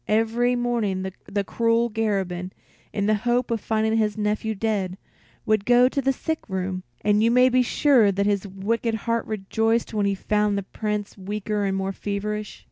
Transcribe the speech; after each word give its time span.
Every 0.07 0.55
morning 0.55 1.11
the 1.25 1.43
cruel 1.43 1.91
Garabin, 1.91 2.53
in 2.91 3.05
the 3.05 3.13
hope 3.21 3.51
of 3.51 3.61
finding 3.61 3.97
his 3.97 4.17
nephew 4.17 4.55
dead, 4.55 4.97
would 5.45 5.63
go 5.63 5.87
to 5.87 6.01
the 6.01 6.11
sick 6.11 6.39
room; 6.49 6.81
and 7.01 7.21
you 7.21 7.29
may 7.29 7.49
be 7.49 7.61
sure 7.61 8.11
that 8.11 8.25
his 8.25 8.47
wicked 8.47 8.95
heart 9.05 9.27
rejoiced 9.27 9.93
when 9.93 10.07
he 10.07 10.15
found 10.15 10.57
the 10.57 10.63
Prince 10.63 11.19
weaker 11.19 11.65
and 11.65 11.77
more 11.77 11.91
feverish. 11.91 12.59